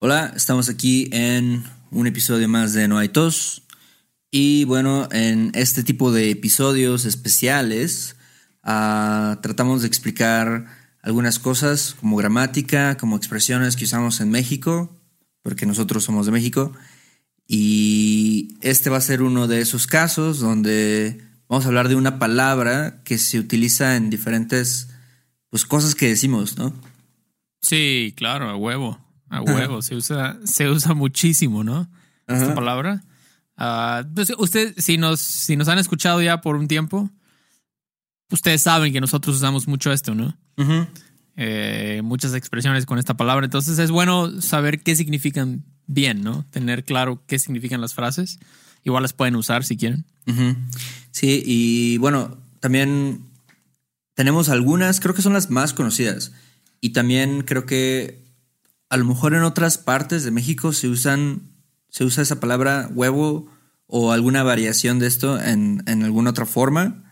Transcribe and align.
Hola, 0.00 0.32
estamos 0.36 0.68
aquí 0.68 1.08
en 1.10 1.64
un 1.90 2.06
episodio 2.06 2.48
más 2.48 2.72
de 2.72 2.86
No 2.86 2.98
hay 2.98 3.08
tos. 3.08 3.64
Y 4.30 4.62
bueno, 4.62 5.08
en 5.10 5.50
este 5.54 5.82
tipo 5.82 6.12
de 6.12 6.30
episodios 6.30 7.04
especiales 7.04 8.14
ah, 8.62 9.40
tratamos 9.42 9.82
de 9.82 9.88
explicar 9.88 10.66
algunas 11.02 11.40
cosas 11.40 11.96
como 11.98 12.16
gramática, 12.16 12.96
como 12.96 13.16
expresiones 13.16 13.74
que 13.74 13.86
usamos 13.86 14.20
en 14.20 14.30
México, 14.30 14.96
porque 15.42 15.66
nosotros 15.66 16.04
somos 16.04 16.26
de 16.26 16.32
México. 16.32 16.72
Y 17.48 18.56
este 18.60 18.90
va 18.90 18.98
a 18.98 19.00
ser 19.00 19.20
uno 19.20 19.48
de 19.48 19.60
esos 19.60 19.88
casos 19.88 20.38
donde 20.38 21.20
vamos 21.48 21.64
a 21.64 21.68
hablar 21.70 21.88
de 21.88 21.96
una 21.96 22.20
palabra 22.20 23.02
que 23.02 23.18
se 23.18 23.40
utiliza 23.40 23.96
en 23.96 24.10
diferentes 24.10 24.90
pues, 25.50 25.64
cosas 25.64 25.96
que 25.96 26.06
decimos, 26.06 26.56
¿no? 26.56 26.72
Sí, 27.60 28.14
claro, 28.16 28.48
a 28.48 28.56
huevo. 28.56 29.07
A 29.30 29.42
huevo. 29.42 29.82
se 29.82 29.94
usa, 29.94 30.38
se 30.44 30.68
usa 30.68 30.94
muchísimo, 30.94 31.64
¿no? 31.64 31.88
Esta 32.26 32.46
Ajá. 32.46 32.54
palabra. 32.54 33.04
Ah, 33.56 34.04
pues 34.14 34.32
usted, 34.38 34.74
si 34.78 34.98
nos, 34.98 35.20
si 35.20 35.56
nos 35.56 35.68
han 35.68 35.78
escuchado 35.78 36.22
ya 36.22 36.40
por 36.40 36.56
un 36.56 36.68
tiempo, 36.68 37.10
ustedes 38.30 38.62
saben 38.62 38.92
que 38.92 39.00
nosotros 39.00 39.36
usamos 39.36 39.66
mucho 39.66 39.92
esto, 39.92 40.14
¿no? 40.14 40.36
Eh, 41.36 42.00
muchas 42.02 42.34
expresiones 42.34 42.86
con 42.86 42.98
esta 42.98 43.16
palabra. 43.16 43.44
Entonces 43.44 43.78
es 43.78 43.90
bueno 43.90 44.40
saber 44.40 44.80
qué 44.82 44.96
significan 44.96 45.64
bien, 45.86 46.22
¿no? 46.22 46.44
Tener 46.50 46.84
claro 46.84 47.22
qué 47.26 47.38
significan 47.38 47.80
las 47.80 47.94
frases. 47.94 48.38
Igual 48.84 49.02
las 49.02 49.12
pueden 49.12 49.36
usar 49.36 49.64
si 49.64 49.76
quieren. 49.76 50.04
Sí, 51.10 51.42
y 51.44 51.98
bueno, 51.98 52.38
también 52.60 53.24
tenemos 54.14 54.48
algunas, 54.48 55.00
creo 55.00 55.14
que 55.14 55.22
son 55.22 55.32
las 55.32 55.50
más 55.50 55.72
conocidas. 55.72 56.32
Y 56.80 56.90
también 56.90 57.42
creo 57.42 57.66
que 57.66 58.27
a 58.90 58.96
lo 58.96 59.04
mejor 59.04 59.34
en 59.34 59.42
otras 59.42 59.78
partes 59.78 60.24
de 60.24 60.30
México 60.30 60.72
se 60.72 60.88
usan, 60.88 61.42
se 61.90 62.04
usa 62.04 62.22
esa 62.22 62.40
palabra 62.40 62.88
huevo 62.94 63.50
o 63.86 64.12
alguna 64.12 64.42
variación 64.42 64.98
de 64.98 65.06
esto 65.06 65.40
en, 65.40 65.82
en 65.86 66.02
alguna 66.02 66.30
otra 66.30 66.46
forma. 66.46 67.04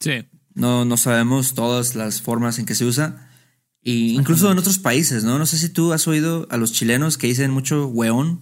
Sí. 0.00 0.26
No, 0.54 0.84
no 0.84 0.96
sabemos 0.96 1.54
todas 1.54 1.94
las 1.94 2.22
formas 2.22 2.58
en 2.58 2.66
que 2.66 2.74
se 2.74 2.84
usa. 2.84 3.28
Y 3.82 4.14
incluso 4.16 4.50
en 4.50 4.58
otros 4.58 4.78
países, 4.78 5.22
¿no? 5.24 5.38
No 5.38 5.46
sé 5.46 5.58
si 5.58 5.68
tú 5.68 5.92
has 5.92 6.08
oído 6.08 6.48
a 6.50 6.56
los 6.56 6.72
chilenos 6.72 7.18
que 7.18 7.28
dicen 7.28 7.50
mucho 7.50 7.86
hueón. 7.86 8.40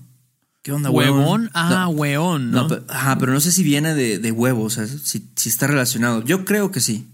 ¿Qué 0.62 0.72
onda, 0.72 0.88
huevón? 0.90 1.18
Huevón. 1.20 1.50
Ah, 1.52 1.68
No, 1.70 1.88
hueón, 1.90 2.50
no, 2.50 2.62
¿no? 2.62 2.68
pero, 2.68 2.84
ajá, 2.88 3.18
pero 3.18 3.32
no 3.34 3.40
sé 3.40 3.52
si 3.52 3.62
viene 3.62 3.94
de, 3.94 4.18
de 4.18 4.32
huevo, 4.32 4.62
o 4.62 4.70
sea, 4.70 4.86
si, 4.86 5.28
si 5.36 5.48
está 5.50 5.66
relacionado. 5.66 6.24
Yo 6.24 6.46
creo 6.46 6.70
que 6.70 6.80
sí, 6.80 7.06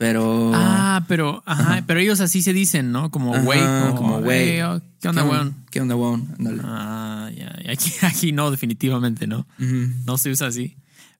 pero... 0.00 0.50
Ah, 0.54 1.04
pero, 1.08 1.42
ajá, 1.44 1.84
pero 1.86 2.00
ellos 2.00 2.20
así 2.22 2.40
se 2.40 2.54
dicen, 2.54 2.90
¿no? 2.90 3.10
Como 3.10 3.38
güey, 3.42 3.60
como 3.94 4.22
güey. 4.22 4.52
"Hey, 4.52 4.60
oh, 4.62 4.80
¿Qué 4.98 5.08
onda, 5.08 5.24
on- 5.24 5.28
weón? 5.30 5.54
¿Qué 5.70 5.80
onda, 5.82 5.94
huevón? 5.94 6.34
Ándale. 6.38 6.62
Ah, 6.64 7.30
ya. 7.36 7.54
Aquí, 7.70 7.92
aquí 8.02 8.32
no, 8.32 8.50
definitivamente 8.50 9.26
no. 9.26 9.46
No 10.06 10.16
se 10.16 10.30
usa 10.30 10.46
así. 10.46 10.74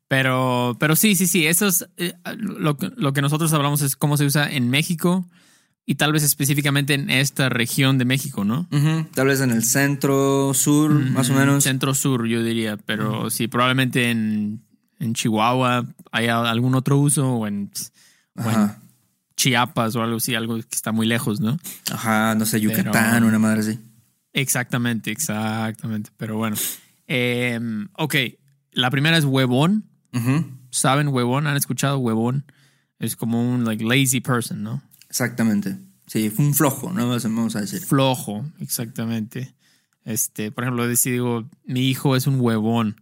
Pero, 0.08 0.78
pero 0.80 0.96
sí, 0.96 1.14
sí, 1.14 1.26
sí. 1.26 1.46
Eso 1.46 1.66
es 1.68 1.86
eh, 1.98 2.14
lo, 2.38 2.78
que- 2.78 2.90
lo 2.96 3.12
que 3.12 3.20
nosotros 3.20 3.52
hablamos 3.52 3.82
es 3.82 3.96
cómo 3.96 4.16
se 4.16 4.24
usa 4.24 4.50
en 4.50 4.70
México 4.70 5.26
y 5.84 5.96
tal 5.96 6.14
vez 6.14 6.22
específicamente 6.22 6.94
en 6.94 7.10
esta 7.10 7.50
región 7.50 7.98
de 7.98 8.06
México, 8.06 8.44
¿no? 8.46 8.66
Ujú, 8.72 9.06
Tal 9.14 9.26
vez 9.26 9.42
en 9.42 9.50
el 9.50 9.62
centro, 9.62 10.52
sur, 10.54 10.90
más 10.90 11.28
o 11.28 11.34
menos. 11.34 11.64
Centro 11.64 11.92
sur, 11.94 12.26
yo 12.26 12.42
diría. 12.42 12.78
Pero 12.78 13.28
sí, 13.28 13.46
probablemente 13.46 14.10
en, 14.10 14.62
en 15.00 15.12
Chihuahua 15.12 15.84
haya 16.12 16.40
algún 16.50 16.74
otro 16.74 16.96
uso 16.96 17.28
o 17.28 17.46
en, 17.46 17.70
o 18.40 18.48
en 18.48 18.48
Ajá. 18.48 18.78
Chiapas 19.36 19.96
o 19.96 20.02
algo 20.02 20.16
así, 20.18 20.34
algo 20.34 20.56
que 20.56 20.66
está 20.74 20.92
muy 20.92 21.06
lejos, 21.06 21.40
¿no? 21.40 21.56
Ajá, 21.90 22.34
no 22.34 22.44
sé, 22.44 22.60
Yucatán, 22.60 22.92
Pero- 23.14 23.26
una 23.26 23.38
madre 23.38 23.60
así. 23.60 23.78
Exactamente, 24.32 25.10
exactamente. 25.10 26.10
Pero 26.16 26.36
bueno. 26.36 26.56
Eh, 27.08 27.58
ok, 27.96 28.14
la 28.72 28.90
primera 28.90 29.16
es 29.16 29.24
huevón. 29.24 29.84
¿Saben 30.70 31.08
huevón? 31.08 31.46
¿Han 31.46 31.56
escuchado 31.56 31.98
huevón? 31.98 32.44
Es 32.98 33.16
como 33.16 33.42
un 33.42 33.64
like 33.64 33.84
lazy 33.84 34.20
person, 34.20 34.62
¿no? 34.62 34.82
Exactamente. 35.08 35.76
Sí, 36.06 36.28
fue 36.30 36.44
un 36.44 36.54
flojo, 36.54 36.92
¿no? 36.92 37.06
Vamos 37.08 37.24
a- 37.24 37.28
Vamos 37.28 37.56
a 37.56 37.60
decir. 37.60 37.80
Flojo, 37.80 38.44
exactamente. 38.60 39.54
Este, 40.04 40.50
por 40.52 40.64
ejemplo, 40.64 40.94
si 40.96 41.10
digo, 41.12 41.48
mi 41.64 41.88
hijo 41.88 42.14
es 42.16 42.26
un 42.26 42.40
huevón. 42.40 43.00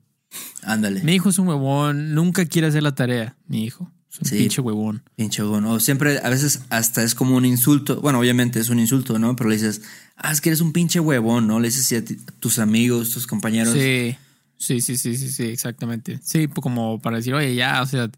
Ándale. 0.63 1.03
Mi 1.03 1.15
hijo 1.15 1.31
es 1.31 1.39
un 1.39 1.49
huevón, 1.49 2.15
nunca 2.15 2.45
quiere 2.47 2.69
hacer 2.69 2.83
la 2.83 2.95
tarea, 2.95 3.37
mi 3.47 3.65
hijo. 3.65 3.91
Es 4.11 4.21
un 4.21 4.27
Sí. 4.29 4.39
pinche 4.39 4.61
huevón. 4.61 5.03
Pinche 5.17 5.43
huevón. 5.43 5.65
O 5.67 5.81
siempre, 5.81 6.19
a 6.23 6.29
veces 6.31 6.61
hasta 6.71 7.03
es 7.03 7.15
como 7.15 7.37
un 7.37 7.45
insulto. 7.45 8.01
Bueno, 8.01 8.19
obviamente 8.19 8.59
es 8.61 8.69
un 8.71 8.79
insulto, 8.79 9.19
¿no? 9.19 9.37
Pero 9.37 9.51
le 9.51 9.57
dices, 9.57 9.83
ah, 10.17 10.33
es 10.33 10.41
que 10.41 10.49
eres 10.49 10.61
un 10.61 10.73
pinche 10.73 10.99
huevón, 11.01 11.47
¿no? 11.47 11.61
Le 11.61 11.69
dices 11.69 11.85
así 11.85 11.97
a, 11.97 12.05
ti- 12.05 12.19
a 12.27 12.33
tus 12.41 12.59
amigos, 12.59 13.11
tus 13.11 13.27
compañeros. 13.27 13.75
Sí, 13.75 14.17
sí, 14.57 14.81
sí, 14.81 14.97
sí, 14.97 15.17
sí, 15.17 15.31
sí, 15.31 15.43
exactamente. 15.45 16.19
Sí, 16.23 16.49
pues 16.49 16.63
como 16.63 16.99
para 17.01 17.19
decir, 17.19 17.35
oye, 17.35 17.55
ya, 17.55 17.83
o 17.83 17.87
sea, 17.87 18.07
o 18.07 18.11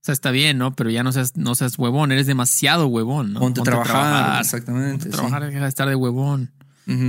sea, 0.00 0.12
está 0.14 0.30
bien, 0.30 0.56
¿no? 0.58 0.74
Pero 0.74 0.88
ya 0.90 1.02
no 1.02 1.12
seas, 1.12 1.36
no 1.36 1.54
seas 1.54 1.78
huevón, 1.78 2.10
eres 2.10 2.26
demasiado 2.26 2.86
huevón, 2.86 3.34
¿no? 3.34 3.40
Ponte, 3.40 3.60
a 3.60 3.64
trabajar. 3.64 4.24
Ponte 4.36 4.40
Exactamente. 4.40 5.08
a 5.08 5.10
sí. 5.10 5.16
trabajar, 5.16 5.44
deja 5.46 5.62
de 5.62 5.68
estar 5.68 5.88
de 5.88 5.94
huevón. 5.94 6.50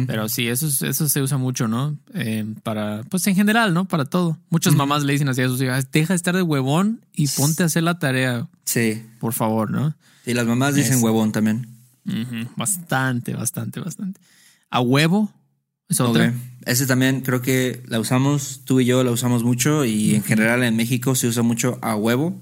Pero 0.08 0.28
sí, 0.28 0.48
eso, 0.50 0.68
es- 0.68 0.82
eso 0.82 1.08
se 1.08 1.22
usa 1.22 1.38
mucho, 1.38 1.68
¿no? 1.70 1.98
Eh, 2.14 2.46
para, 2.64 3.02
pues 3.10 3.26
en 3.28 3.36
general, 3.36 3.74
¿no? 3.74 3.86
Para 3.88 4.04
todo. 4.06 4.38
Muchas 4.50 4.76
mamás 4.76 5.04
le 5.04 5.14
dicen 5.14 5.30
así 5.30 5.42
a 5.42 5.48
sus 5.48 5.62
hijas, 5.62 5.90
deja 5.92 6.12
de 6.14 6.18
estar 6.18 6.36
de 6.36 6.42
huevón 6.42 7.06
y 7.14 7.28
ponte 7.30 7.64
a 7.64 7.68
hacer 7.68 7.84
la 7.84 7.98
tarea, 7.98 8.48
Sí. 8.66 9.02
por 9.20 9.32
favor, 9.34 9.72
¿no? 9.72 9.96
Y 10.26 10.34
las 10.34 10.46
mamás 10.46 10.76
dicen 10.76 11.02
huevón 11.02 11.32
también. 11.32 11.68
Bastante, 12.56 13.34
bastante, 13.34 13.80
bastante. 13.80 14.20
A 14.70 14.82
huevo 14.82 15.32
es 15.88 16.00
otra. 16.00 16.28
Ok. 16.30 16.34
Ese 16.66 16.86
también 16.86 17.22
creo 17.22 17.42
que 17.42 17.82
la 17.88 18.00
usamos, 18.00 18.62
tú 18.66 18.80
y 18.80 18.86
yo 18.86 19.04
la 19.04 19.12
usamos 19.12 19.44
mucho 19.44 19.86
y 19.86 20.14
en 20.16 20.24
general 20.24 20.62
en 20.64 20.76
México 20.76 21.16
se 21.16 21.28
usa 21.28 21.42
mucho 21.42 21.80
a 21.82 21.96
huevo. 21.96 22.40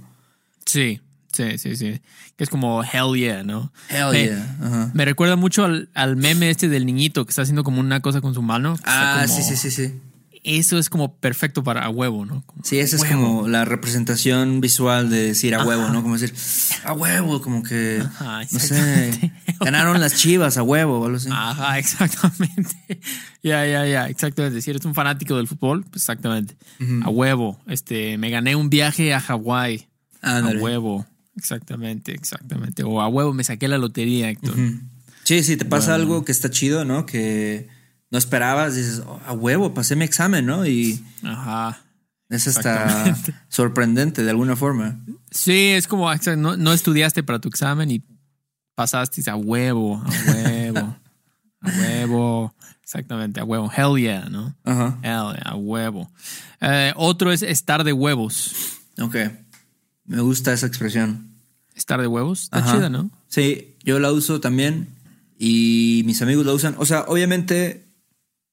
Sí, 0.66 1.00
sí, 1.32 1.58
sí, 1.58 1.76
sí. 1.76 2.02
Que 2.36 2.44
es 2.44 2.50
como 2.50 2.84
hell 2.84 3.16
yeah, 3.16 3.44
¿no? 3.44 3.72
Hell 3.90 4.12
Me- 4.12 4.24
yeah. 4.26 4.58
Ajá. 4.62 4.92
Me 4.94 5.06
recuerda 5.06 5.36
mucho 5.36 5.66
al, 5.66 5.90
al 5.94 6.16
meme 6.16 6.50
este 6.50 6.70
del 6.70 6.86
niñito 6.86 7.26
que 7.26 7.30
está 7.32 7.42
haciendo 7.44 7.64
como 7.64 7.80
una 7.80 8.00
cosa 8.02 8.22
con 8.22 8.34
su 8.34 8.42
mano. 8.42 8.76
Ah, 8.84 9.24
como- 9.26 9.36
sí, 9.38 9.44
sí, 9.44 9.56
sí, 9.58 9.72
sí. 9.72 9.94
Eso 10.44 10.78
es 10.78 10.90
como 10.90 11.14
perfecto 11.18 11.62
para 11.62 11.84
a 11.84 11.90
huevo, 11.90 12.26
¿no? 12.26 12.42
Como 12.46 12.64
Sí, 12.64 12.80
esa 12.80 12.96
es 12.96 13.04
como 13.04 13.50
la 13.50 13.66
representación 13.66 14.62
visual 14.62 15.10
de 15.10 15.24
decir 15.24 15.54
a 15.56 15.66
huevo, 15.66 15.90
¿no? 15.90 16.02
Como 16.02 16.18
decir 16.18 16.34
a 16.86 16.94
huevo, 16.94 17.42
como 17.42 17.64
que, 17.64 18.02
Ajá, 18.02 18.44
no 18.50 18.60
sé, 18.60 19.34
ganaron 19.60 20.00
las 20.00 20.16
chivas 20.16 20.56
a 20.58 20.64
huevo 20.64 21.00
o 21.02 21.06
algo 21.06 21.18
así. 21.18 21.28
Ajá, 21.34 21.78
exactamente. 21.80 23.02
Ya, 23.44 23.66
ya, 23.68 23.86
ya, 23.88 24.08
exactamente. 24.08 24.62
Si 24.62 24.70
eres 24.70 24.86
un 24.86 24.94
fanático 24.94 25.36
del 25.36 25.48
fútbol, 25.50 25.84
pues 25.84 26.04
exactamente. 26.04 26.56
A 27.04 27.10
huevo. 27.10 27.60
Este, 27.68 28.18
me 28.18 28.30
gané 28.30 28.56
un 28.56 28.70
viaje 28.70 29.14
a 29.14 29.20
Hawái. 29.20 29.88
A 30.22 30.40
huevo. 30.62 31.06
Exactamente, 31.38 32.14
exactamente. 32.14 32.84
O 32.84 33.02
a 33.02 33.08
huevo 33.08 33.34
me 33.34 33.44
saqué 33.44 33.68
la 33.68 33.78
lotería, 33.78 34.30
Héctor. 34.30 34.56
Sí, 35.24 35.44
sí, 35.44 35.56
te 35.58 35.66
pasa 35.66 35.94
algo 35.96 36.26
que 36.26 36.32
está 36.32 36.50
chido, 36.50 36.84
¿no? 36.84 37.06
Que 37.06 37.68
no 38.10 38.18
esperabas, 38.18 38.76
dices, 38.76 39.04
"Oh, 39.06 39.20
a 39.26 39.34
huevo, 39.34 39.74
pasé 39.74 39.96
mi 39.96 40.06
examen, 40.06 40.46
¿no? 40.46 40.66
Y 40.66 41.04
Ajá. 41.24 41.80
es 42.30 42.48
hasta 42.48 43.16
sorprendente 43.50 44.24
de 44.24 44.30
alguna 44.32 44.56
forma. 44.56 45.00
Sí, 45.30 45.70
es 45.70 45.88
como 45.88 46.10
no, 46.38 46.58
no 46.58 46.74
estudiaste 46.74 47.24
para 47.24 47.40
tu 47.40 47.50
examen 47.50 47.92
y 47.92 48.04
pasaste 48.76 49.30
a 49.30 49.36
huevo, 49.36 50.02
a 50.04 50.32
huevo, 50.32 50.98
a 51.62 51.70
huevo. 51.70 52.56
Exactamente, 52.82 53.42
a 53.42 53.44
huevo. 53.44 53.70
Hell 53.76 54.02
yeah, 54.02 54.30
¿no? 54.30 54.56
Ajá. 54.64 54.98
Hell 55.04 55.36
yeah, 55.36 55.52
a 55.52 55.56
huevo. 55.56 56.10
Eh, 56.62 56.94
otro 56.96 57.32
es 57.32 57.42
estar 57.44 57.84
de 57.84 57.92
huevos. 57.92 58.56
Ok. 59.00 59.16
Me 60.08 60.22
gusta 60.22 60.54
esa 60.54 60.66
expresión. 60.68 61.28
Estar 61.76 62.02
de 62.02 62.08
huevos. 62.08 62.44
Está 62.46 62.58
Ajá. 62.60 62.76
chida, 62.76 62.90
¿no? 62.90 63.12
Sí, 63.28 63.76
yo 63.84 64.00
la 64.00 64.12
uso 64.12 64.40
también 64.42 64.88
y 65.38 66.02
mis 66.06 66.22
amigos 66.22 66.46
la 66.46 66.54
usan. 66.54 66.76
O 66.80 66.86
sea, 66.86 67.02
obviamente, 67.08 67.86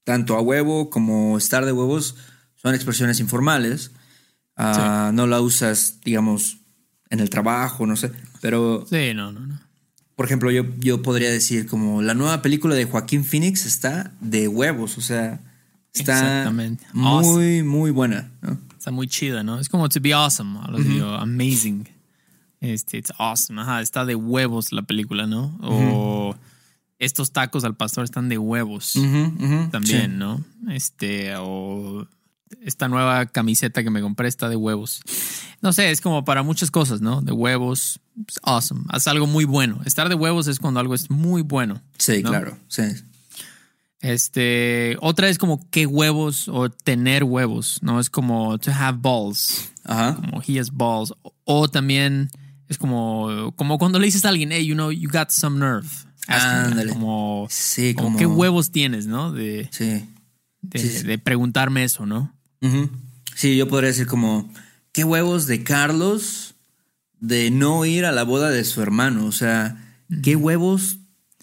tanto 0.03 0.35
a 0.35 0.41
huevo 0.41 0.89
como 0.91 1.37
estar 1.37 1.65
de 1.65 1.71
huevos 1.71 2.15
son 2.55 2.75
expresiones 2.75 3.19
informales. 3.19 3.91
Ah, 4.57 5.11
No 5.13 5.25
la 5.27 5.41
usas, 5.41 5.99
digamos, 6.03 6.57
en 7.09 7.19
el 7.19 7.29
trabajo, 7.29 7.85
no 7.87 7.95
sé. 7.95 8.11
Pero, 8.41 8.85
Sí, 8.89 9.13
no, 9.15 9.31
no, 9.31 9.39
no. 9.41 9.59
por 10.15 10.25
ejemplo, 10.27 10.51
yo, 10.51 10.63
yo 10.79 11.01
podría 11.01 11.31
decir 11.31 11.65
como 11.67 12.01
la 12.01 12.13
nueva 12.13 12.41
película 12.41 12.75
de 12.75 12.85
Joaquín 12.85 13.25
Phoenix 13.25 13.65
está 13.65 14.13
de 14.21 14.47
huevos. 14.47 14.97
O 14.97 15.01
sea, 15.01 15.39
está 15.93 16.51
muy, 16.93 17.63
muy 17.63 17.91
buena. 17.91 18.29
¿no? 18.41 18.59
Está 18.85 18.91
muy 18.91 19.07
chida, 19.07 19.41
¿no? 19.41 19.59
Es 19.59 19.67
como 19.67 19.89
to 19.89 19.99
be 19.99 20.13
awesome. 20.13 20.59
Algo 20.61 20.77
así, 20.77 20.99
o 20.99 21.15
amazing. 21.15 21.89
Este, 22.61 22.99
it's 22.99 23.11
awesome. 23.17 23.59
Ajá, 23.59 23.81
está 23.81 24.05
de 24.05 24.13
huevos 24.13 24.71
la 24.71 24.83
película, 24.83 25.25
¿no? 25.25 25.57
O 25.63 26.35
estos 26.99 27.31
tacos 27.31 27.63
al 27.63 27.75
pastor 27.75 28.03
están 28.03 28.29
de 28.29 28.37
huevos. 28.37 28.93
También, 29.71 30.11
sí. 30.11 30.17
¿no? 30.17 30.45
Este, 30.69 31.33
o 31.35 32.07
esta 32.61 32.87
nueva 32.87 33.25
camiseta 33.25 33.81
que 33.81 33.89
me 33.89 34.01
compré 34.01 34.27
está 34.27 34.49
de 34.49 34.55
huevos. 34.55 35.01
No 35.63 35.73
sé, 35.73 35.89
es 35.89 35.99
como 35.99 36.23
para 36.23 36.43
muchas 36.43 36.69
cosas, 36.69 37.01
¿no? 37.01 37.21
De 37.21 37.31
huevos, 37.31 37.99
it's 38.21 38.39
awesome. 38.43 38.83
Haz 38.89 39.07
algo 39.07 39.25
muy 39.25 39.45
bueno. 39.45 39.81
Estar 39.85 40.09
de 40.09 40.15
huevos 40.15 40.45
es 40.47 40.59
cuando 40.59 40.79
algo 40.79 40.93
es 40.93 41.09
muy 41.09 41.41
bueno. 41.41 41.81
Sí, 41.97 42.21
¿no? 42.21 42.29
claro. 42.29 42.59
Sí. 42.67 42.83
Este, 44.05 44.97
otra 45.01 45.29
es 45.29 45.37
como 45.39 45.67
qué 45.71 45.87
huevos 45.87 46.47
o 46.47 46.69
tener 46.69 47.23
huevos, 47.23 47.79
¿no? 47.81 47.99
Es 47.99 48.09
como 48.11 48.57
to 48.59 48.71
have 48.71 48.99
balls, 49.01 49.71
Ajá. 49.83 50.15
como 50.15 50.43
he 50.47 50.59
has 50.59 50.71
balls. 50.71 51.11
O 51.43 51.67
también 51.67 52.29
es 52.67 52.77
como, 52.77 53.51
como 53.55 53.79
cuando 53.79 53.97
le 53.97 54.05
dices 54.05 54.23
a 54.25 54.29
alguien, 54.29 54.51
hey, 54.51 54.65
you 54.65 54.75
know, 54.75 54.91
you 54.91 55.09
got 55.11 55.31
some 55.31 55.57
nerve. 55.59 55.87
Ándale. 56.27 56.91
Como, 56.93 57.47
Sí, 57.49 57.95
como, 57.95 58.09
como- 58.09 58.17
qué 58.19 58.25
huevos 58.27 58.71
tienes, 58.71 59.07
¿no? 59.07 59.31
De, 59.31 59.69
Sí. 59.71 60.05
de, 60.61 60.79
Sí, 60.79 60.89
sí. 60.89 61.03
de 61.03 61.17
preguntarme 61.17 61.83
eso, 61.83 62.05
¿no? 62.05 62.31
Sí, 63.35 63.57
yo 63.57 63.67
podría 63.67 63.89
decir 63.89 64.05
como, 64.07 64.47
qué 64.91 65.03
huevos 65.03 65.45
de 65.47 65.63
Carlos 65.63 66.53
de 67.19 67.49
no 67.51 67.85
ir 67.85 68.05
a 68.05 68.11
la 68.11 68.23
boda 68.23 68.49
de 68.51 68.63
su 68.65 68.81
hermano. 68.83 69.25
O 69.25 69.31
sea, 69.31 69.77
qué 70.23 70.35
huevos 70.35 70.97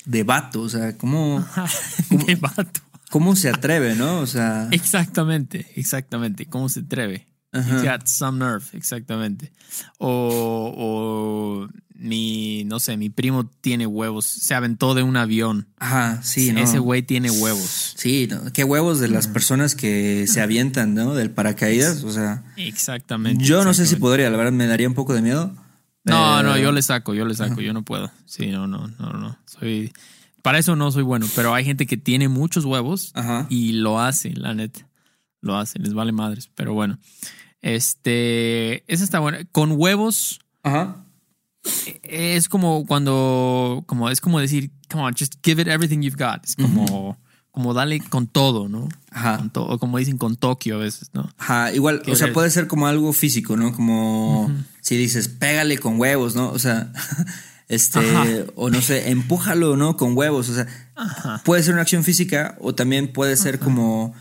de 0.05 0.23
vato. 0.25 0.63
O 0.63 0.69
sea, 0.69 0.97
cómo, 0.97 1.45
vato. 2.41 2.81
cómo 3.11 3.37
se 3.37 3.49
atreve, 3.49 3.95
¿no? 3.95 4.21
O 4.21 4.27
sea, 4.27 4.69
Exactamente, 4.71 5.67
exactamente. 5.77 6.47
¿Cómo 6.47 6.69
se 6.69 6.81
atreve? 6.81 7.29
He's 7.55 7.83
got 7.83 8.07
some 8.07 8.39
nerve, 8.39 8.65
exactamente. 8.73 9.53
O, 9.99 10.73
o 10.75 11.69
mi, 11.95 12.65
no 12.65 12.81
sé, 12.81 12.97
mi 12.97 13.11
primo 13.11 13.47
tiene 13.61 13.87
huevos. 13.87 14.25
Se 14.25 14.55
aventó 14.55 14.95
de 14.95 15.03
un 15.03 15.19
avión. 15.19 15.69
ajá, 15.77 16.23
sí, 16.23 16.51
¿no? 16.53 16.61
Ese 16.61 16.79
güey 16.79 17.03
tiene 17.03 17.31
huevos. 17.31 17.93
Sí, 17.97 18.27
¿no? 18.31 18.51
qué 18.55 18.65
huevos 18.65 19.01
de 19.01 19.09
las 19.09 19.29
personas 19.29 19.75
que 19.75 20.27
se 20.29 20.41
avientan, 20.41 20.95
¿no? 20.95 21.15
Del 21.15 21.31
paracaídas. 21.31 22.05
O 22.05 22.11
sea, 22.11 22.43
Exactamente. 22.57 23.45
yo 23.45 23.65
no 23.65 23.75
sé 23.75 23.85
si 23.87 23.97
podría, 23.97 24.31
la 24.31 24.39
verdad 24.39 24.53
me 24.53 24.67
daría 24.67 24.89
un 24.89 24.95
poco 24.95 25.13
de 25.15 25.21
miedo. 25.21 25.55
No, 26.05 26.37
pero- 26.39 26.49
no, 26.51 26.59
yo 26.59 26.73
le 26.73 26.83
saco, 26.83 27.15
yo 27.15 27.25
le 27.25 27.35
saco, 27.35 27.61
yo 27.61 27.73
no 27.73 27.83
puedo. 27.85 28.11
Sí, 28.25 28.47
no, 28.51 28.67
no, 28.67 28.89
no, 28.99 29.13
no. 29.13 29.39
Soy. 29.47 29.93
Para 30.43 30.59
eso 30.59 30.75
no 30.75 30.91
soy 30.91 31.05
bueno, 31.05 31.27
pero 31.37 31.55
hay 31.55 31.65
gente 31.65 31.87
que 31.87 31.97
tiene 31.97 32.29
muchos 32.29 32.65
huevos 32.65 33.13
Ajá. 33.15 33.47
y 33.49 33.73
lo 33.73 34.01
hace, 34.01 34.35
la 34.35 34.55
neta. 34.55 34.89
Lo 35.41 35.57
hace, 35.57 35.79
les 35.79 35.95
vale 35.95 36.11
madres. 36.13 36.51
Pero 36.55 36.75
bueno. 36.75 36.99
Este. 37.61 38.85
Esa 38.93 39.05
está 39.05 39.21
buena. 39.21 39.45
Con 39.53 39.73
huevos 39.73 40.41
Ajá. 40.63 41.05
es 42.03 42.49
como 42.49 42.85
cuando. 42.87 43.85
Como, 43.87 44.09
es 44.11 44.21
como 44.21 44.41
decir, 44.41 44.71
come 44.91 45.05
on, 45.05 45.15
just 45.19 45.35
give 45.45 45.61
it 45.63 45.69
everything 45.69 46.01
you've 46.03 46.17
got. 46.17 46.45
Es 46.45 46.57
como. 46.57 47.19
Como 47.53 47.75
dale 47.75 48.01
con 48.01 48.27
todo, 48.27 48.69
¿no? 48.69 48.89
Ajá. 49.11 49.37
Con 49.39 49.51
to- 49.51 49.67
o 49.67 49.79
como 49.79 49.99
dicen 49.99 50.17
con 50.19 50.37
Tokio 50.37 50.77
a 50.77 50.79
veces, 50.79 51.11
¿no? 51.13 51.31
Ajá, 51.39 51.73
igual, 51.73 52.03
o 52.11 52.17
sea, 52.17 52.33
puede 52.33 52.51
ser 52.51 52.67
como 52.67 52.87
algo 52.87 53.13
físico, 53.13 53.57
¿no? 53.57 53.73
Como 53.75 54.51
si 54.81 54.97
dices, 54.97 55.29
pégale 55.29 55.77
con 55.79 56.01
huevos, 56.01 56.35
¿no? 56.35 56.49
O 56.51 56.59
sea, 56.59 56.91
este, 57.69 57.99
Ajá. 58.01 58.27
o 58.57 58.71
no 58.71 58.81
sé, 58.81 59.11
empújalo, 59.11 59.77
¿no? 59.77 59.97
Con 59.99 60.17
huevos, 60.17 60.49
o 60.49 60.55
sea, 60.55 60.67
puede 61.45 61.63
ser 61.63 61.75
una 61.75 61.83
acción 61.83 62.05
física 62.05 62.57
o 62.61 62.75
también 62.75 63.13
puede 63.13 63.37
ser 63.37 63.59
como 63.59 64.15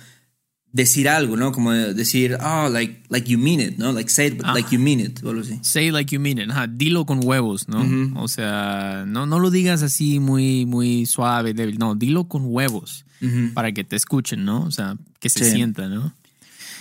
decir 0.74 1.10
algo, 1.10 1.36
¿no? 1.36 1.52
Como 1.52 1.72
decir, 1.74 2.38
oh, 2.42 2.70
like, 2.70 3.04
like 3.10 3.30
you 3.30 3.38
mean 3.38 3.60
it, 3.60 3.78
¿no? 3.78 3.92
Like 3.92 4.10
say 4.10 4.28
it, 4.28 4.38
but 4.38 4.48
like 4.56 4.70
you 4.74 4.80
mean 4.80 5.00
it, 5.00 5.22
o 5.24 5.30
algo 5.30 5.42
así. 5.42 5.60
Say 5.64 5.92
like 5.92 6.14
you 6.16 6.20
mean 6.22 6.38
it. 6.40 6.50
Ajá, 6.50 6.68
dilo 6.68 7.06
con 7.06 7.20
huevos, 7.24 7.68
¿no? 7.68 8.22
O 8.22 8.28
sea, 8.28 9.04
no, 9.08 9.26
no 9.26 9.40
lo 9.40 9.50
digas 9.52 9.82
así 9.84 10.20
muy, 10.20 10.66
muy 10.66 11.06
suave, 11.06 11.54
débil. 11.54 11.78
No, 11.78 11.96
dilo 11.96 12.26
con 12.30 12.44
huevos 12.46 13.06
para 13.54 13.72
que 13.72 13.84
te 13.84 13.96
escuchen, 13.96 14.46
¿no? 14.46 14.64
O 14.64 14.72
sea, 14.72 14.96
que 15.20 15.30
se 15.30 15.46
Sí. 15.46 15.52
sienta, 15.52 15.88
¿no? 15.88 16.14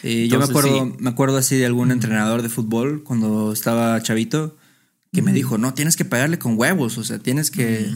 Y 0.03 0.29
yo 0.29 0.39
me 0.39 0.45
acuerdo, 0.47 0.87
sí. 0.87 0.93
me 0.99 1.11
acuerdo 1.11 1.37
así 1.37 1.57
de 1.57 1.67
algún 1.67 1.91
entrenador 1.91 2.41
de 2.41 2.49
fútbol 2.49 3.03
cuando 3.05 3.53
estaba 3.53 4.01
chavito 4.03 4.57
que 5.13 5.21
me 5.21 5.33
dijo, 5.33 5.59
no, 5.59 5.75
tienes 5.75 5.97
que 5.97 6.05
pegarle 6.07 6.39
con 6.39 6.57
huevos, 6.59 6.97
o 6.97 7.05
sea, 7.05 7.19
tienes 7.19 7.51
que 7.51 7.91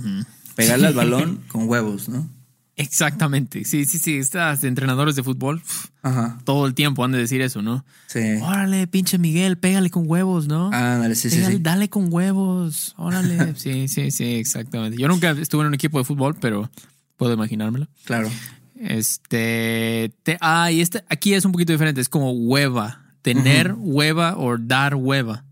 pegarle 0.56 0.88
al 0.88 0.94
balón 0.94 1.40
con 1.48 1.66
huevos, 1.68 2.08
¿no? 2.10 2.28
Exactamente. 2.76 3.64
Sí, 3.64 3.84
sí, 3.84 3.98
sí. 3.98 4.16
Estas 4.18 4.64
entrenadores 4.64 5.14
de 5.16 5.22
fútbol 5.22 5.60
pf, 5.60 5.88
Ajá, 6.02 6.38
todo 6.44 6.66
el 6.66 6.74
tiempo 6.74 7.04
han 7.04 7.12
de 7.12 7.18
decir 7.18 7.40
eso, 7.40 7.62
¿no? 7.62 7.84
sí. 8.08 8.20
Órale, 8.42 8.86
pinche 8.86 9.16
Miguel, 9.18 9.58
pégale 9.58 9.90
con 9.90 10.04
huevos, 10.06 10.48
¿no? 10.48 10.66
Ándale, 10.72 11.14
sí, 11.14 11.30
sí, 11.30 11.36
Pégale, 11.36 11.54
sí. 11.56 11.60
Dale 11.62 11.88
con 11.88 12.12
huevos. 12.12 12.94
Órale. 12.98 13.54
sí, 13.56 13.86
sí, 13.88 14.10
sí, 14.10 14.34
exactamente. 14.34 15.00
Yo 15.00 15.08
nunca 15.08 15.30
estuve 15.30 15.62
en 15.62 15.68
un 15.68 15.74
equipo 15.74 15.98
de 15.98 16.04
fútbol, 16.04 16.36
pero 16.40 16.68
puedo 17.16 17.32
imaginármelo. 17.34 17.88
Claro. 18.04 18.28
Este. 18.76 20.12
te- 20.22 20.38
ah, 20.40 20.70
y 20.70 20.80
este 20.80 21.04
aquí 21.08 21.34
es 21.34 21.44
un 21.44 21.52
poquito 21.52 21.72
diferente. 21.72 22.00
Es 22.00 22.08
como 22.08 22.32
hueva. 22.32 23.00
Tener 23.22 23.74
hueva 23.78 24.36
o 24.36 24.58
dar 24.58 24.94
hueva. 24.96 25.44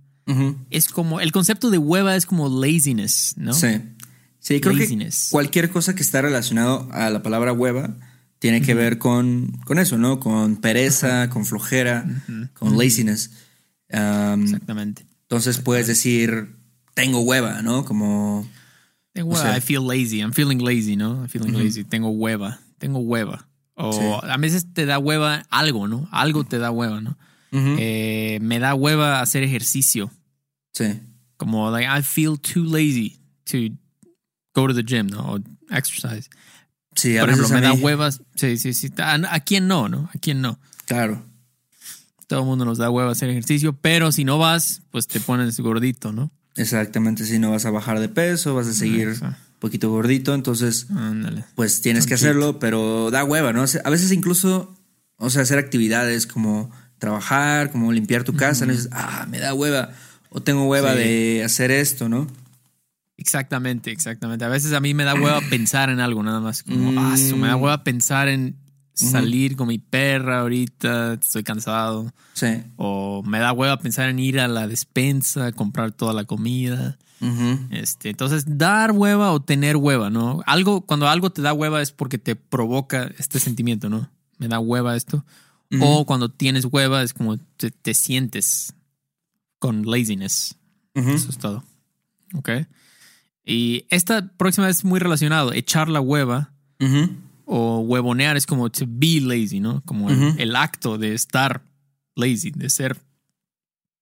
Es 0.71 0.89
como. 0.89 1.21
El 1.21 1.33
concepto 1.33 1.71
de 1.71 1.79
hueva 1.79 2.17
es 2.17 2.27
como 2.27 2.49
laziness, 2.49 3.35
¿no? 3.37 3.53
Sí. 3.55 3.69
Sí, 4.45 4.61
creo 4.61 4.75
Laziness. 4.75 5.27
que 5.29 5.31
cualquier 5.31 5.71
cosa 5.71 5.95
que 5.95 6.03
está 6.03 6.21
relacionado 6.21 6.89
a 6.93 7.09
la 7.11 7.23
palabra 7.23 7.53
hueva 7.53 7.97
tiene 8.41 8.61
que 8.61 8.75
ver 8.75 8.99
con, 8.99 9.53
con 9.65 9.79
eso, 9.79 9.99
¿no? 9.99 10.19
Con 10.19 10.57
pereza, 10.57 11.31
con 11.31 11.47
flojera, 11.47 12.05
con 12.55 12.77
laziness. 12.77 13.31
Um, 13.93 14.43
Exactamente. 14.43 15.07
entonces 15.23 15.59
puedes 15.59 15.87
decir, 15.87 16.57
tengo 16.95 17.21
hueva, 17.21 17.63
¿no? 17.63 17.85
Como, 17.85 18.49
Tengo 19.13 19.29
O 19.31 19.33
hueva. 19.35 19.45
sea- 19.51 19.59
I 19.59 19.61
feel 19.61 19.87
lazy. 19.87 20.19
I'm 20.21 20.33
feeling 20.33 20.59
lazy, 20.59 20.97
¿no? 20.97 21.21
I'm 21.23 21.29
feeling 21.29 21.53
lazy. 21.53 21.85
Tengo 21.85 22.09
hueva. 22.11 22.59
Tengo 22.79 22.99
hueva. 22.99 23.49
O 23.75 23.93
Sí. 23.93 24.01
a 24.29 24.37
veces 24.39 24.67
te 24.75 24.87
da 24.87 24.99
hueva 24.99 25.45
algo, 25.51 25.87
¿no? 25.87 26.09
Algo 26.11 26.43
te 26.45 26.59
da 26.59 26.71
hueva, 26.73 27.01
¿no? 27.01 27.17
Eh, 27.53 28.39
me 28.43 28.59
da 28.59 28.75
hueva 28.75 29.21
hacer 29.21 29.43
ejercicio. 29.45 30.11
sí, 30.73 31.01
Como, 31.37 31.71
like, 31.71 31.87
I 31.87 32.03
feel 32.03 32.39
too 32.41 32.65
lazy 32.65 33.19
to 33.45 33.59
go 34.55 34.67
to 34.69 34.75
the 34.75 34.83
gym, 34.83 35.07
¿no? 35.09 35.21
O 35.35 35.39
exercise. 35.71 36.29
sí, 36.95 37.17
a 37.17 37.21
Por 37.23 37.31
ejemplo, 37.31 37.49
veces 37.49 37.51
a 37.53 37.55
me 37.55 37.61
da 37.61 37.73
huevas. 37.73 38.21
Sí, 38.37 38.57
sí, 38.59 38.73
sí. 38.75 38.91
¿A, 38.99 39.15
a 39.35 39.41
quién 39.41 39.67
no, 39.69 39.89
no? 39.89 40.11
¿A 40.15 40.19
quién 40.19 40.41
no? 40.43 40.59
Claro, 40.87 41.25
Todo 42.27 42.41
el 42.41 42.47
mundo 42.47 42.65
nos 42.65 42.79
da 42.79 42.91
hueva 42.91 43.11
hacer 43.13 43.29
ejercicio, 43.31 43.73
pero 43.75 44.11
si 44.13 44.25
no 44.25 44.39
vas, 44.39 44.83
pues 44.91 45.07
te 45.07 45.21
pones 45.21 45.59
gordito, 45.61 46.13
¿no? 46.13 46.31
exactamente, 46.55 47.25
si 47.25 47.39
no 47.39 47.51
vas 47.53 47.65
a 47.65 47.71
bajar 47.71 47.99
de 47.99 48.11
peso, 48.11 48.55
vas 48.55 48.67
a 48.67 48.75
seguir 48.75 49.09
un 49.23 49.35
poquito 49.59 49.89
gordito, 49.91 50.35
entonces 50.35 50.87
Ándale. 50.91 51.45
pues 51.55 51.81
tienes 51.81 52.05
que 52.07 52.13
hacerlo, 52.13 52.59
pero 52.59 53.11
da 53.11 53.25
hueva, 53.25 53.55
¿no? 53.55 53.65
A 53.85 53.91
veces 53.91 54.13
incluso, 54.13 54.77
o 55.17 55.31
sea, 55.31 55.43
hacer 55.43 55.59
actividades 55.59 56.27
como 56.27 56.71
trabajar, 56.99 57.71
como 57.73 57.91
limpiar 57.91 58.23
tu 58.25 58.35
casa, 58.35 58.67
¿no? 58.67 58.73
dices, 58.73 58.91
ah, 58.93 59.27
me 59.31 59.39
da 59.39 59.55
hueva, 59.55 59.93
o 60.29 60.43
tengo 60.43 60.67
hueva 60.69 60.93
Sí. 60.93 60.99
de 60.99 61.43
hacer 61.45 61.71
esto, 61.71 62.11
¿no? 62.11 62.27
Exactamente, 63.23 63.93
exactamente. 63.93 64.45
A 64.45 64.49
veces 64.49 64.73
a 64.73 64.81
mí 64.81 64.95
me 64.95 65.05
da 65.05 65.15
hueva 65.15 65.41
pensar 65.49 65.91
en 65.91 66.01
algo, 66.01 66.25
nada 66.25 66.41
más. 66.41 66.65
Como, 66.65 66.91
Mm. 66.91 66.99
ah, 66.99 67.17
me 67.37 67.47
da 67.47 67.55
hueva 67.57 67.85
pensar 67.85 68.27
en 68.29 68.57
salir 68.95 69.55
con 69.57 69.69
mi 69.69 69.79
perra 69.79 70.41
ahorita, 70.41 71.15
estoy 71.15 71.45
cansado. 71.45 72.13
Sí. 72.35 72.49
O 72.77 73.23
me 73.25 73.39
da 73.39 73.53
hueva 73.53 73.79
pensar 73.79 74.09
en 74.09 74.19
ir 74.19 74.41
a 74.41 74.49
la 74.49 74.67
despensa, 74.67 75.53
comprar 75.53 75.93
toda 75.93 76.13
la 76.13 76.25
comida. 76.25 76.99
Este, 77.71 78.11
entonces, 78.11 78.45
dar 78.59 78.91
hueva 78.91 79.31
o 79.31 79.41
tener 79.41 79.77
hueva, 79.77 80.11
¿no? 80.11 80.43
Algo, 80.45 80.81
cuando 80.85 81.09
algo 81.09 81.31
te 81.31 81.41
da 81.41 81.53
hueva 81.53 81.81
es 81.81 81.93
porque 81.93 82.19
te 82.19 82.35
provoca 82.35 83.09
este 83.19 83.39
sentimiento, 83.39 83.89
¿no? 83.89 84.11
Me 84.39 84.49
da 84.49 84.59
hueva 84.59 84.97
esto. 84.97 85.25
O 85.81 86.05
cuando 86.05 86.29
tienes 86.31 86.65
hueva 86.67 87.03
es 87.05 87.15
como 87.15 87.39
te, 87.39 87.71
te 87.71 87.95
sientes 87.95 88.75
con 89.61 89.87
laziness. 89.89 90.57
Eso 90.95 91.31
es 91.31 91.39
todo. 91.39 91.65
Ok. 92.35 92.51
Y 93.45 93.87
esta 93.91 94.29
próxima 94.37 94.69
es 94.69 94.85
muy 94.85 95.01
relacionado. 95.01 95.53
Echar 95.53 95.89
la 95.89 96.01
hueva 96.01 96.53
o 97.45 97.81
huevonear 97.81 98.37
es 98.37 98.47
como 98.47 98.71
to 98.71 98.85
be 98.89 99.21
lazy, 99.21 99.61
¿no? 99.61 99.83
Como 99.85 100.11
el, 100.11 100.57
acto 100.57 100.99
de 100.99 101.15
estar 101.15 101.63
lazy, 102.15 102.51
de 102.51 102.71
ser 102.71 102.99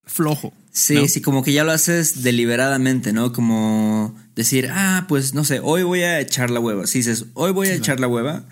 flojo. 0.04 0.52
Sí, 0.73 0.94
¿no? 0.94 1.09
sí, 1.09 1.20
como 1.20 1.42
que 1.42 1.52
ya 1.52 1.64
lo 1.64 1.73
haces 1.73 2.23
deliberadamente, 2.23 3.12
¿no? 3.12 3.32
Como 3.32 4.14
decir, 4.35 4.68
ah, 4.73 5.04
pues 5.09 5.35
no 5.35 5.44
sé, 5.44 5.61
hoy 5.62 5.82
voy 5.82 6.02
a 6.02 6.20
echar 6.20 6.50
la 6.50 6.61
hueva. 6.61 6.87
Si 6.87 6.99
dices, 6.99 7.26
hoy 7.35 7.52
voy 7.52 7.68
a 7.68 7.75
echar 7.75 8.00
la 8.00 8.09
hueva, 8.09 8.44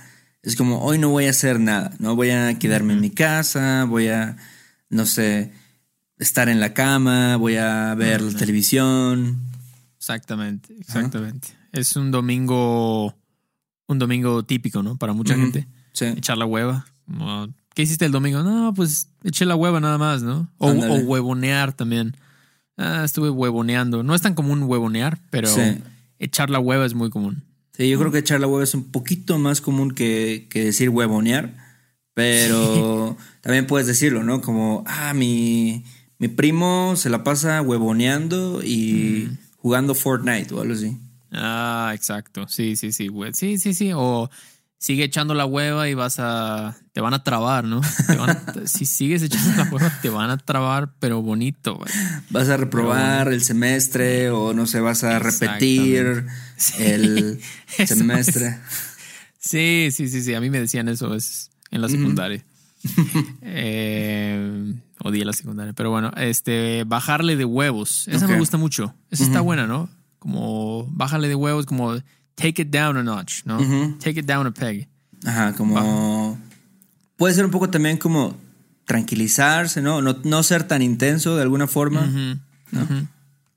es 0.42 0.56
como, 0.56 0.82
hoy 0.82 0.98
no 0.98 1.10
voy 1.10 1.26
a 1.26 1.30
hacer 1.30 1.60
nada, 1.60 1.92
¿no? 1.98 2.16
Voy 2.16 2.30
a 2.30 2.58
quedarme 2.58 2.94
en 2.94 3.00
mi 3.00 3.10
casa, 3.10 3.84
voy 3.84 4.08
a, 4.08 4.36
no 4.88 5.06
sé, 5.06 5.52
estar 6.18 6.48
en 6.48 6.60
la 6.60 6.74
cama, 6.74 7.36
voy 7.36 7.56
a 7.56 7.94
ver 7.94 8.20
la 8.20 8.36
televisión. 8.36 9.48
Exactamente, 9.98 10.74
exactamente. 10.78 11.48
Es 11.72 11.96
un 11.96 12.10
domingo, 12.10 13.14
un 13.88 13.98
domingo 13.98 14.44
típico, 14.44 14.82
¿no? 14.82 14.96
Para 14.96 15.12
mucha 15.12 15.34
gente. 15.34 15.66
Sí. 15.92 16.06
Echar 16.06 16.38
la 16.38 16.46
hueva. 16.46 16.86
¿Qué 17.74 17.82
hiciste 17.82 18.06
el 18.06 18.12
domingo? 18.12 18.42
No, 18.42 18.72
pues 18.74 19.10
eché 19.24 19.44
la 19.44 19.56
hueva 19.56 19.80
nada 19.80 19.98
más, 19.98 20.22
¿no? 20.22 20.48
O, 20.58 20.68
o 20.70 20.96
huevonear 21.00 21.72
también. 21.72 22.16
Ah, 22.76 23.02
estuve 23.04 23.28
huevoneando. 23.30 24.02
No 24.02 24.14
es 24.14 24.22
tan 24.22 24.34
común 24.34 24.62
huevonear, 24.62 25.18
pero 25.30 25.48
Sí. 25.48 25.78
echar 26.18 26.48
la 26.48 26.60
hueva 26.60 26.86
es 26.86 26.94
muy 26.94 27.10
común. 27.10 27.42
Sí, 27.76 27.88
yo 27.88 27.98
creo 27.98 28.10
que 28.12 28.18
echar 28.18 28.40
la 28.40 28.46
hueva 28.46 28.64
es 28.64 28.74
un 28.74 28.84
poquito 28.84 29.38
más 29.38 29.60
común 29.60 29.90
que, 29.92 30.46
que 30.50 30.64
decir 30.64 30.88
huevonear, 30.90 31.54
pero 32.14 33.16
también 33.40 33.66
puedes 33.66 33.86
decirlo, 33.86 34.22
¿no? 34.24 34.40
Como, 34.40 34.84
ah, 34.86 35.12
mi, 35.14 35.84
mi 36.18 36.28
primo 36.28 36.94
se 36.96 37.10
la 37.10 37.22
pasa 37.24 37.62
huevoneando 37.62 38.62
y 38.64 39.28
jugando 39.58 39.94
Fortnite 39.94 40.54
o 40.54 40.60
algo 40.60 40.74
así. 40.74 40.96
Ah, 41.32 41.92
exacto. 41.94 42.48
Sí, 42.48 42.76
sí, 42.76 42.92
sí, 42.92 43.08
güey. 43.08 43.34
Sí, 43.34 43.58
sí, 43.58 43.74
sí. 43.74 43.92
O 43.94 44.30
sigue 44.78 45.04
echando 45.04 45.34
la 45.34 45.44
hueva 45.44 45.88
y 45.88 45.94
vas 45.94 46.16
a. 46.18 46.76
Te 46.92 47.00
van 47.00 47.14
a 47.14 47.22
trabar, 47.22 47.64
¿no? 47.64 47.80
si 48.64 48.86
sigues 48.86 49.22
echando 49.22 49.62
la 49.62 49.70
hueva, 49.70 49.98
te 50.00 50.08
van 50.08 50.30
a 50.30 50.38
trabar, 50.38 50.94
pero 50.98 51.20
bonito, 51.20 51.76
güey. 51.76 51.90
Vas 52.30 52.48
a 52.48 52.56
reprobar 52.56 53.32
el 53.32 53.42
semestre 53.42 54.30
o 54.30 54.54
no 54.54 54.66
sé, 54.66 54.80
vas 54.80 55.04
a 55.04 55.18
repetir 55.18 56.26
el 56.78 57.40
semestre. 57.86 58.58
Sí, 59.40 59.90
sí, 59.92 60.08
sí, 60.08 60.20
sí. 60.20 60.34
A 60.34 60.40
mí 60.40 60.50
me 60.50 60.60
decían 60.60 60.88
eso 60.88 61.14
es 61.14 61.50
en 61.70 61.80
la 61.80 61.88
secundaria. 61.88 62.44
eh, 63.42 64.74
odié 65.02 65.24
la 65.24 65.32
secundaria, 65.32 65.72
pero 65.72 65.90
bueno, 65.90 66.10
este, 66.16 66.84
bajarle 66.84 67.36
de 67.36 67.44
huevos. 67.44 68.08
Esa 68.08 68.26
me 68.26 68.38
gusta 68.38 68.56
mucho. 68.56 68.94
Esa 69.10 69.24
está 69.24 69.40
buena, 69.40 69.66
¿no? 69.66 69.88
Como 70.18 70.86
bajarle 70.90 71.28
de 71.28 71.34
huevos, 71.34 71.66
como 71.66 71.96
take 72.34 72.62
it 72.62 72.70
down 72.70 72.96
a 72.96 73.02
notch, 73.02 73.44
¿no? 73.44 73.58
Take 73.98 74.20
it 74.20 74.26
down 74.26 74.46
a 74.46 74.50
peg. 74.52 74.88
Ajá, 75.24 75.54
como. 75.54 76.38
Puede 77.16 77.34
ser 77.34 77.44
un 77.44 77.50
poco 77.50 77.68
también 77.68 77.96
como 77.96 78.36
tranquilizarse, 78.84 79.82
¿no? 79.82 80.00
No, 80.00 80.42
ser 80.42 80.64
tan 80.64 80.82
intenso 80.82 81.36
de 81.36 81.42
alguna 81.42 81.66
forma. 81.66 82.38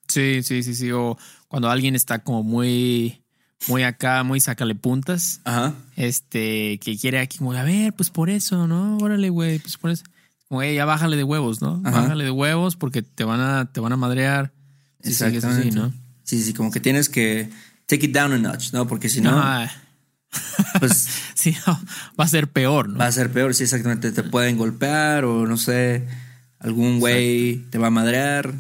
Sí, 0.08 0.44
sí, 0.44 0.64
sí, 0.64 0.76
sí. 0.76 0.92
O 0.92 1.18
cuando 1.48 1.70
alguien 1.70 1.96
está 1.96 2.20
como 2.20 2.44
muy, 2.44 3.21
muy 3.68 3.84
acá, 3.84 4.24
muy 4.24 4.40
sácale 4.40 4.76
puntas. 4.76 5.42
Ajá. 5.44 5.74
Este, 5.96 6.80
que 6.80 6.98
quiere 6.98 7.20
aquí 7.20 7.38
como, 7.38 7.54
a 7.54 7.64
ver, 7.64 7.94
pues 7.94 8.10
por 8.10 8.30
eso, 8.30 8.68
¿no? 8.68 8.98
Órale, 8.98 9.30
güey, 9.30 9.60
pues 9.60 9.78
por 9.78 9.92
eso. 9.92 10.04
Como, 10.48 10.64
ya 10.64 10.86
bájale 10.86 11.16
de 11.16 11.24
huevos, 11.24 11.62
¿no? 11.62 11.80
Bájale 11.80 12.24
de 12.24 12.32
huevos 12.32 12.76
porque 12.76 13.02
te 13.02 13.24
van 13.24 13.40
a, 13.40 13.72
te 13.72 13.80
van 13.80 13.94
a 13.94 13.98
madrear. 13.98 14.52
Exactamente. 15.04 15.70
Así, 15.70 15.72
¿no? 15.72 15.94
Sí, 16.24 16.44
sí, 16.44 16.54
como 16.54 16.72
que 16.72 16.80
tienes 16.80 17.10
que 17.10 17.50
take 17.86 18.06
it 18.06 18.14
down 18.14 18.34
a 18.34 18.38
notch, 18.38 18.72
¿no? 18.74 18.88
Porque 18.88 19.10
si 19.10 19.22
no. 19.22 19.42
pues. 20.80 21.08
sí, 21.36 21.56
va 21.68 22.24
a 22.24 22.28
ser 22.28 22.48
peor, 22.48 22.90
¿no? 22.90 22.98
Va 23.00 23.08
a 23.08 23.12
ser 23.12 23.32
peor, 23.32 23.54
sí, 23.54 23.64
exactamente. 23.64 24.12
Te 24.12 24.24
pueden 24.24 24.58
golpear 24.58 25.26
o 25.26 25.46
no 25.46 25.58
sé, 25.58 26.08
algún 26.60 27.00
güey 27.00 27.66
te 27.70 27.78
va 27.78 27.88
a 27.88 27.92
madrear. 27.92 28.54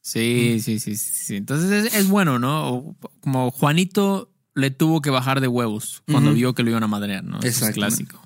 Sí, 0.00 0.60
sí, 0.62 0.80
sí, 0.80 0.96
sí. 0.96 1.36
Entonces 1.36 1.94
es, 1.94 2.08
bueno, 2.08 2.38
¿no? 2.38 2.94
Como 3.20 3.50
Juanito 3.50 4.33
le 4.54 4.70
tuvo 4.70 5.02
que 5.02 5.10
bajar 5.10 5.40
de 5.40 5.48
huevos 5.48 6.02
cuando 6.10 6.32
vio 6.32 6.54
que 6.54 6.62
lo 6.62 6.70
iban 6.70 6.82
a 6.82 6.88
madrear, 6.88 7.24
¿no? 7.24 7.40
Eso 7.40 7.66
es 7.66 7.74
clásico. 7.74 8.20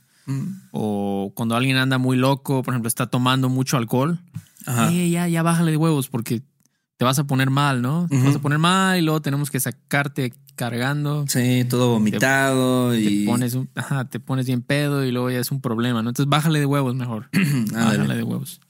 O 0.72 1.32
cuando 1.34 1.56
alguien 1.56 1.76
anda 1.76 1.96
muy 1.98 2.16
loco, 2.16 2.62
por 2.62 2.74
ejemplo, 2.74 2.88
está 2.88 3.06
tomando 3.06 3.48
mucho 3.48 3.76
alcohol. 3.76 4.20
Ajá. 4.66 4.92
Eh, 4.92 5.08
ya, 5.08 5.26
ya 5.26 5.42
bájale 5.42 5.70
de 5.70 5.78
huevos 5.78 6.08
porque 6.08 6.42
te 6.98 7.04
vas 7.04 7.18
a 7.18 7.24
poner 7.24 7.48
mal, 7.48 7.80
¿no? 7.80 8.06
Te 8.10 8.22
vas 8.22 8.36
a 8.36 8.40
poner 8.40 8.58
mal 8.58 8.98
y 8.98 9.02
luego 9.02 9.22
tenemos 9.22 9.50
que 9.50 9.60
sacarte 9.60 10.34
cargando. 10.56 11.24
Sí, 11.28 11.64
todo 11.68 11.90
vomitado 11.90 12.94
y... 12.94 13.20
Te 13.20 13.26
pones, 13.26 13.56
ajá, 13.76 14.04
te 14.06 14.20
pones 14.20 14.46
bien 14.46 14.62
pedo 14.62 15.04
y 15.04 15.12
luego 15.12 15.30
ya 15.30 15.38
es 15.38 15.50
un 15.50 15.60
problema, 15.60 16.02
¿no? 16.02 16.10
Entonces 16.10 16.28
bájale 16.28 16.58
de 16.58 16.66
huevos 16.66 16.94
mejor. 16.94 17.30
ah, 17.74 17.84
bájale 17.84 18.16
de 18.16 18.22
huevos. 18.24 18.60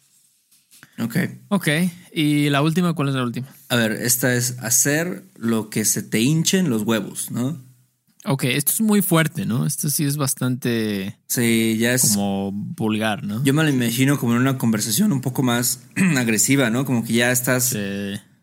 Ok. 0.99 1.17
Ok. 1.49 1.69
¿Y 2.13 2.51
la 2.51 2.63
última? 2.63 2.95
¿Cuál 2.95 3.09
es 3.09 3.15
la 3.15 3.25
última? 3.25 3.47
A 3.69 3.77
ver, 3.77 3.93
esta 3.93 4.35
es 4.35 4.59
hacer 4.59 5.25
lo 5.37 5.71
que 5.71 5.85
se 5.85 6.03
te 6.03 6.21
hinchen 6.21 6.71
los 6.71 6.83
huevos, 6.83 7.31
¿no? 7.31 7.59
Ok, 8.25 8.45
esto 8.45 8.73
es 8.73 8.81
muy 8.81 9.01
fuerte, 9.01 9.47
¿no? 9.47 9.65
Esto 9.65 9.89
sí 9.91 10.05
es 10.05 10.17
bastante. 10.17 11.17
Sí, 11.29 11.77
ya 11.79 11.95
es. 11.95 12.15
Como 12.15 12.53
vulgar, 12.53 13.23
¿no? 13.23 13.43
Yo 13.45 13.55
me 13.55 13.63
lo 13.63 13.71
imagino 13.71 14.19
como 14.19 14.33
en 14.33 14.41
una 14.41 14.59
conversación 14.59 15.13
un 15.13 15.21
poco 15.21 15.43
más 15.43 15.81
agresiva, 16.17 16.69
¿no? 16.69 16.85
Como 16.85 17.05
que 17.05 17.13
ya 17.13 17.31
estás 17.31 17.77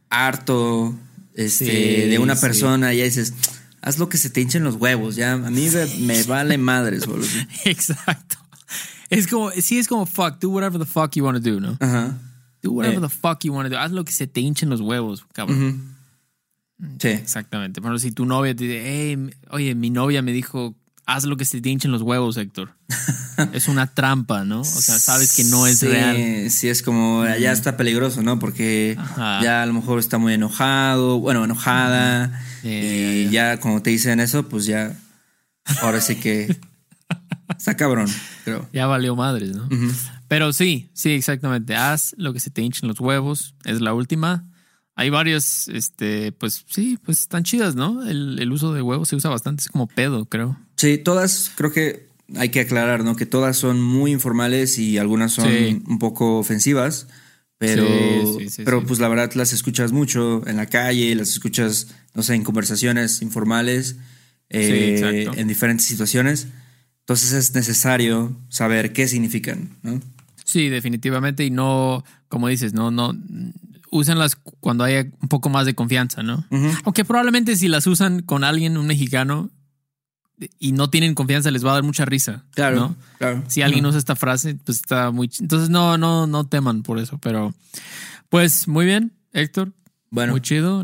harto 0.10 0.96
este, 1.34 2.08
de 2.08 2.20
una 2.20 2.36
persona 2.36 2.94
y 2.94 3.00
ya 3.00 3.04
dices, 3.04 3.34
haz 3.82 4.00
lo 4.00 4.08
que 4.10 4.18
se 4.18 4.30
te 4.30 4.42
hinchen 4.42 4.64
los 4.64 4.76
huevos, 4.76 5.16
ya. 5.18 5.34
A 5.34 5.38
mí 5.38 5.68
me, 6.00 6.24
vale 6.24 6.58
madres, 6.58 7.06
boludo. 7.06 7.28
Exacto. 7.66 8.38
Es 9.10 9.28
como, 9.28 9.52
sí, 9.52 9.78
es 9.78 9.88
como 9.88 10.06
fuck, 10.06 10.40
do 10.40 10.50
whatever 10.50 10.80
the 10.80 10.86
fuck 10.86 11.16
you 11.16 11.24
want 11.24 11.44
to 11.44 11.52
do, 11.52 11.60
¿no? 11.60 11.78
Ajá. 11.80 12.18
Do 12.66 12.72
whatever 12.72 12.98
eh. 12.98 13.02
the 13.02 13.10
fuck 13.10 13.44
you 13.44 13.54
want 13.54 13.68
to 13.68 13.76
do. 13.76 13.80
Haz 13.80 13.92
lo 13.92 14.04
que 14.04 14.12
se 14.12 14.26
te 14.26 14.42
hinchen 14.42 14.72
los 14.72 14.82
huevos, 14.82 15.24
cabrón. 15.34 15.96
Sí. 17.00 17.10
Exactamente. 17.10 17.80
Bueno, 17.80 18.00
si 18.00 18.12
tu 18.12 18.26
novia 18.26 18.56
te 18.56 18.64
dice, 18.64 18.82
hey, 18.84 19.30
oye, 19.52 19.76
mi 19.76 19.92
novia 19.92 20.24
me 20.24 20.32
dijo, 20.32 20.76
haz 21.06 21.26
lo 21.26 21.38
que 21.38 21.46
se 21.46 21.62
te 21.62 21.70
hinchen 21.70 21.92
los 21.92 22.02
huevos, 22.02 22.38
Héctor. 22.38 22.76
es 23.54 23.68
una 23.68 23.86
trampa, 23.86 24.46
¿no? 24.46 24.62
O 24.62 24.64
sea, 24.64 24.98
sabes 24.98 25.36
que 25.36 25.44
no 25.44 25.68
es 25.68 25.84
real. 25.84 26.50
Sí, 26.50 26.68
es 26.68 26.82
como, 26.82 27.24
ya 27.40 27.52
está 27.52 27.78
peligroso, 27.78 28.24
¿no? 28.24 28.40
Porque 28.40 28.98
ya 29.16 29.62
a 29.62 29.66
lo 29.68 29.74
mejor 29.74 30.00
está 30.00 30.18
muy 30.18 30.34
enojado, 30.34 31.20
bueno, 31.20 31.46
enojada. 31.46 32.42
y 32.64 33.30
ya, 33.30 33.60
cuando 33.60 33.84
te 33.84 33.92
dicen 33.92 34.20
eso, 34.20 34.50
pues 34.50 34.66
ya, 34.66 35.00
ahora 35.84 36.02
sí 36.02 36.16
que 36.16 36.58
está 37.56 37.78
cabrón, 37.78 38.08
creo. 38.44 38.68
Ya 38.74 38.88
valió 38.88 39.16
madres, 39.16 39.56
¿no? 39.56 39.70
Pero 40.28 40.54
sí, 40.54 40.90
sí, 40.94 41.12
exactamente. 41.12 41.76
Haz 41.76 42.16
lo 42.18 42.34
que 42.34 42.40
se 42.40 42.50
te 42.50 42.62
hinchen 42.62 42.88
los 42.88 43.00
huevos. 43.00 43.56
Es 43.64 43.82
la 43.82 43.94
última. 43.94 44.46
Hay 44.96 45.10
varios, 45.10 45.68
este, 45.68 46.32
pues 46.32 46.64
sí, 46.70 46.98
pues 47.04 47.20
están 47.20 47.44
chidas, 47.44 47.76
¿no? 47.76 48.08
El, 48.08 48.50
uso 48.52 48.74
de 48.74 48.82
huevos 48.82 49.10
se 49.10 49.18
usa 49.18 49.30
bastante, 49.30 49.62
es 49.62 49.68
como 49.68 49.88
pedo, 49.88 50.26
creo. 50.26 50.58
Sí, 50.78 50.98
todas, 50.98 51.52
creo 51.56 51.74
que 51.74 52.08
hay 52.38 52.48
que 52.50 52.62
aclarar, 52.62 53.04
¿no? 53.04 53.18
Que 53.18 53.26
todas 53.26 53.58
son 53.58 53.82
muy 53.82 54.12
informales 54.12 54.80
y 54.80 54.98
algunas 54.98 55.34
son 55.34 55.50
un 55.86 56.00
poco 56.00 56.40
ofensivas, 56.40 57.08
pero, 57.58 57.86
pero 58.64 58.86
pues 58.86 59.00
la 59.00 59.10
verdad 59.10 59.34
las 59.34 59.52
escuchas 59.52 59.92
mucho 59.92 60.48
en 60.48 60.56
la 60.56 60.68
calle, 60.68 61.14
las 61.14 61.30
escuchas, 61.30 61.88
no 62.14 62.24
sé, 62.24 62.36
en 62.36 62.44
conversaciones 62.44 63.22
informales, 63.22 63.98
eh, 64.50 65.28
en 65.36 65.48
diferentes 65.50 65.88
situaciones. 65.88 66.48
Entonces 67.02 67.34
es 67.34 67.54
necesario 67.54 68.40
saber 68.48 68.94
qué 68.94 69.10
significan, 69.10 69.78
¿no? 69.84 70.00
Sí, 70.46 70.70
definitivamente. 70.70 71.44
Y 71.44 71.50
no, 71.50 72.06
como 72.30 72.48
dices, 72.48 72.74
no, 72.74 72.92
no, 72.92 73.14
úsenlas 73.92 74.38
cuando 74.38 74.86
haya 74.86 75.06
un 75.22 75.28
poco 75.28 75.50
más 75.50 75.66
de 75.66 75.76
confianza, 75.76 76.24
¿no? 76.24 76.46
Aunque 76.86 77.04
probablemente 77.04 77.58
si 77.58 77.68
las 77.68 77.88
usan 77.88 78.22
con 78.22 78.46
alguien, 78.46 78.78
un 78.78 78.88
mexicano, 78.88 79.50
y 80.60 80.72
no 80.72 80.90
tienen 80.90 81.16
confianza, 81.16 81.52
les 81.52 81.66
va 81.66 81.72
a 81.72 81.74
dar 81.76 81.84
mucha 81.84 82.06
risa. 82.06 82.46
Claro, 82.52 82.76
¿no? 82.76 82.96
claro. 83.18 83.44
Si 83.48 83.62
alguien 83.62 83.86
usa 83.86 83.98
esta 83.98 84.16
frase, 84.16 84.56
pues 84.56 84.78
está 84.78 85.12
muy... 85.12 85.30
Entonces 85.40 85.70
no, 85.70 85.98
no, 85.98 86.28
no 86.28 86.48
teman 86.48 86.84
por 86.84 87.00
eso, 87.00 87.18
pero 87.20 87.54
pues 88.30 88.68
muy 88.68 88.86
bien, 88.86 89.14
Héctor. 89.32 89.74
Bueno. 90.12 90.34
Muy 90.34 90.42
chido, 90.42 90.84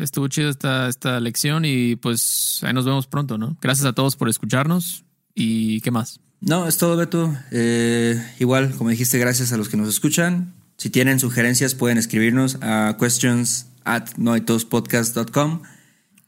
estuvo 0.00 0.26
chido 0.28 0.48
esta, 0.48 0.88
esta 0.88 1.20
lección 1.20 1.64
y 1.64 1.96
pues 1.96 2.60
ahí 2.62 2.72
nos 2.72 2.84
vemos 2.84 3.06
pronto, 3.06 3.38
¿no? 3.38 3.56
Gracias 3.60 3.86
a 3.86 3.92
todos 3.92 4.16
por 4.16 4.28
escucharnos 4.28 5.04
y 5.34 5.80
¿qué 5.82 5.90
más? 5.90 6.20
No, 6.42 6.66
es 6.66 6.76
todo, 6.76 6.96
Beto. 6.96 7.34
Eh, 7.52 8.20
igual, 8.40 8.72
como 8.76 8.90
dijiste, 8.90 9.16
gracias 9.18 9.52
a 9.52 9.56
los 9.56 9.68
que 9.68 9.76
nos 9.76 9.88
escuchan. 9.88 10.52
Si 10.76 10.90
tienen 10.90 11.20
sugerencias, 11.20 11.76
pueden 11.76 11.98
escribirnos 11.98 12.58
a 12.60 12.96
questions 12.98 13.66
at 13.84 14.08
noitospodcast.com. 14.16 15.62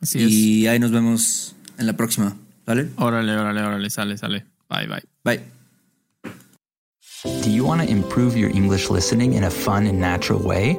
Así 0.00 0.18
y 0.20 0.66
ahí 0.68 0.78
nos 0.78 0.92
vemos 0.92 1.56
en 1.78 1.86
la 1.86 1.96
próxima. 1.96 2.36
¿Vale? 2.64 2.90
Órale, 2.96 3.36
órale, 3.36 3.62
órale. 3.62 3.90
Sale, 3.90 4.16
sale. 4.16 4.46
Bye, 4.70 4.86
bye. 4.86 5.02
Bye. 5.24 5.40
Do 7.42 7.50
you 7.50 7.64
want 7.64 7.82
to 7.82 7.88
improve 7.88 8.36
your 8.36 8.50
English 8.50 8.90
listening 8.90 9.34
in 9.34 9.44
a 9.44 9.50
fun 9.50 9.86
and 9.86 9.98
natural 9.98 10.40
way? 10.40 10.78